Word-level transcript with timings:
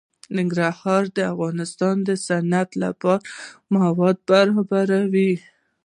ننګرهار 0.37 1.03
د 1.17 1.19
افغانستان 1.33 1.95
د 2.07 2.09
صنعت 2.27 2.69
لپاره 2.83 3.25
مواد 3.75 4.17
برابروي. 4.29 5.33